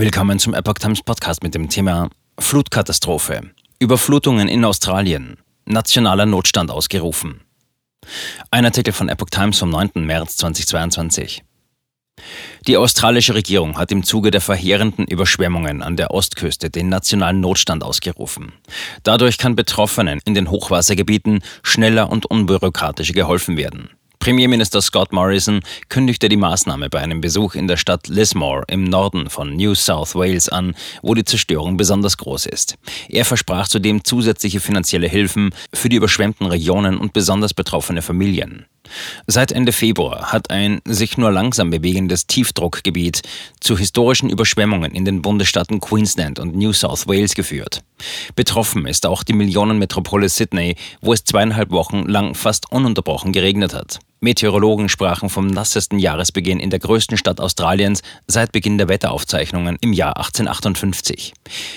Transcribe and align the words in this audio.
Willkommen 0.00 0.38
zum 0.38 0.54
Epoch 0.54 0.78
Times 0.78 1.02
Podcast 1.02 1.42
mit 1.42 1.54
dem 1.54 1.68
Thema 1.68 2.08
Flutkatastrophe. 2.38 3.50
Überflutungen 3.80 4.48
in 4.48 4.64
Australien. 4.64 5.36
Nationaler 5.66 6.24
Notstand 6.24 6.70
ausgerufen. 6.70 7.42
Ein 8.50 8.64
Artikel 8.64 8.94
von 8.94 9.10
Epoch 9.10 9.28
Times 9.28 9.58
vom 9.58 9.68
9. 9.68 9.90
März 9.96 10.38
2022. 10.38 11.42
Die 12.66 12.78
australische 12.78 13.34
Regierung 13.34 13.76
hat 13.76 13.92
im 13.92 14.02
Zuge 14.02 14.30
der 14.30 14.40
verheerenden 14.40 15.04
Überschwemmungen 15.04 15.82
an 15.82 15.96
der 15.96 16.12
Ostküste 16.12 16.70
den 16.70 16.88
nationalen 16.88 17.40
Notstand 17.40 17.84
ausgerufen. 17.84 18.54
Dadurch 19.02 19.36
kann 19.36 19.54
Betroffenen 19.54 20.20
in 20.24 20.32
den 20.32 20.50
Hochwassergebieten 20.50 21.40
schneller 21.62 22.10
und 22.10 22.24
unbürokratischer 22.24 23.12
geholfen 23.12 23.58
werden. 23.58 23.90
Premierminister 24.20 24.82
Scott 24.82 25.14
Morrison 25.14 25.60
kündigte 25.88 26.28
die 26.28 26.36
Maßnahme 26.36 26.90
bei 26.90 27.00
einem 27.00 27.22
Besuch 27.22 27.54
in 27.54 27.66
der 27.66 27.78
Stadt 27.78 28.06
Lismore 28.06 28.64
im 28.68 28.84
Norden 28.84 29.30
von 29.30 29.56
New 29.56 29.74
South 29.74 30.14
Wales 30.14 30.50
an, 30.50 30.74
wo 31.00 31.14
die 31.14 31.24
Zerstörung 31.24 31.78
besonders 31.78 32.18
groß 32.18 32.44
ist. 32.44 32.76
Er 33.08 33.24
versprach 33.24 33.66
zudem 33.66 34.04
zusätzliche 34.04 34.60
finanzielle 34.60 35.08
Hilfen 35.08 35.54
für 35.72 35.88
die 35.88 35.96
überschwemmten 35.96 36.46
Regionen 36.46 36.98
und 36.98 37.14
besonders 37.14 37.54
betroffene 37.54 38.02
Familien. 38.02 38.66
Seit 39.26 39.52
Ende 39.52 39.72
Februar 39.72 40.32
hat 40.32 40.50
ein 40.50 40.82
sich 40.84 41.16
nur 41.16 41.32
langsam 41.32 41.70
bewegendes 41.70 42.26
Tiefdruckgebiet 42.26 43.22
zu 43.60 43.78
historischen 43.78 44.28
Überschwemmungen 44.28 44.92
in 44.92 45.06
den 45.06 45.22
Bundesstaaten 45.22 45.80
Queensland 45.80 46.38
und 46.38 46.54
New 46.54 46.74
South 46.74 47.06
Wales 47.06 47.34
geführt. 47.34 47.82
Betroffen 48.34 48.86
ist 48.86 49.06
auch 49.06 49.22
die 49.22 49.32
Millionenmetropole 49.32 50.28
Sydney, 50.28 50.76
wo 51.00 51.14
es 51.14 51.24
zweieinhalb 51.24 51.70
Wochen 51.70 52.04
lang 52.04 52.34
fast 52.34 52.70
ununterbrochen 52.70 53.32
geregnet 53.32 53.72
hat. 53.72 54.00
Meteorologen 54.22 54.90
sprachen 54.90 55.30
vom 55.30 55.46
nassesten 55.46 55.98
Jahresbeginn 55.98 56.60
in 56.60 56.68
der 56.68 56.78
größten 56.78 57.16
Stadt 57.16 57.40
Australiens 57.40 58.02
seit 58.26 58.52
Beginn 58.52 58.76
der 58.76 58.88
Wetteraufzeichnungen 58.88 59.78
im 59.80 59.94
Jahr 59.94 60.18
1858. 60.18 61.32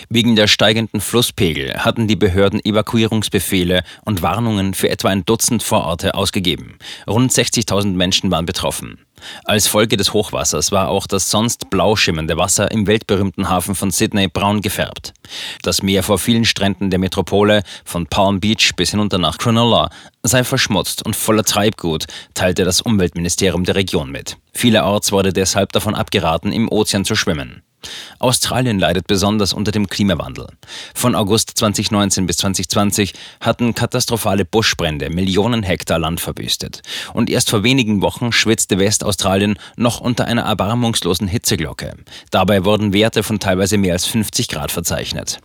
Wegen 0.09 0.35
der 0.35 0.47
steigenden 0.47 0.99
Flusspegel 0.99 1.73
hatten 1.77 2.07
die 2.07 2.17
Behörden 2.17 2.63
Evakuierungsbefehle 2.63 3.83
und 4.03 4.22
Warnungen 4.22 4.73
für 4.73 4.89
etwa 4.89 5.08
ein 5.08 5.23
Dutzend 5.23 5.63
Vororte 5.63 6.16
ausgegeben. 6.16 6.77
Rund 7.08 7.31
60.000 7.31 7.94
Menschen 7.94 8.30
waren 8.30 8.45
betroffen. 8.45 9.00
Als 9.45 9.67
Folge 9.67 9.97
des 9.97 10.13
Hochwassers 10.13 10.71
war 10.71 10.89
auch 10.89 11.07
das 11.07 11.29
sonst 11.29 11.69
blau 11.69 11.95
schimmernde 11.95 12.38
Wasser 12.38 12.71
im 12.71 12.88
weltberühmten 12.88 13.49
Hafen 13.49 13.75
von 13.75 13.91
Sydney 13.91 14.27
braun 14.27 14.61
gefärbt. 14.61 15.13
Das 15.61 15.83
Meer 15.83 16.03
vor 16.03 16.19
vielen 16.19 16.45
Stränden 16.45 16.89
der 16.89 16.99
Metropole, 16.99 17.63
von 17.85 18.07
Palm 18.07 18.39
Beach 18.39 18.71
bis 18.75 18.91
hinunter 18.91 19.17
nach 19.17 19.38
Cronulla, 19.38 19.89
sei 20.23 20.44
verschmutzt 20.44 21.05
und 21.05 21.16
voller 21.16 21.44
Treibgut, 21.44 22.05
teilte 22.33 22.63
das 22.63 22.81
Umweltministerium 22.81 23.63
der 23.63 23.75
Region 23.75 24.11
mit. 24.11 24.38
Vielerorts 24.53 25.11
wurde 25.11 25.33
deshalb 25.33 25.71
davon 25.71 25.95
abgeraten, 25.95 26.51
im 26.51 26.69
Ozean 26.69 27.05
zu 27.05 27.16
schwimmen. 27.16 27.63
Australien 28.20 28.80
leidet 28.80 29.08
besonders 29.08 29.53
unter 29.53 29.72
dem 29.72 29.88
Klimawandel. 29.88 30.48
Von 30.94 31.16
August 31.16 31.52
2019 31.56 32.25
bis 32.25 32.38
2020 32.38 33.14
hatten 33.40 33.73
katastrophale 33.73 34.45
Buschbrände 34.45 35.09
Millionen 35.09 35.64
Hektar 35.64 36.00
Land 36.00 36.20
verwüstet. 36.20 36.81
Und 37.14 37.30
erst 37.30 37.50
vor 37.50 37.64
wenigen 37.64 38.02
Wochen 38.02 38.31
schwitzte 38.31 38.80
Westaustralien 38.80 39.58
noch 39.75 40.00
unter 40.00 40.25
einer 40.25 40.44
erbarmungslosen 40.44 41.28
Hitzeglocke. 41.28 41.95
Dabei 42.31 42.66
wurden 42.66 42.94
Werte 42.94 43.23
von 43.23 43.40
teilweise 43.40 43.78
mehr 43.78 43.94
als 43.94 44.06
50 44.06 44.47
Grad 44.47 44.72
verzeichnet. 44.72 45.40